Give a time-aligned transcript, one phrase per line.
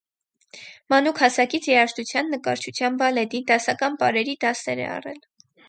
[0.93, 5.25] Մանուկ հասակից երաժշտության, նկարչության, բալետի, դասական պարերի դասեր է առել։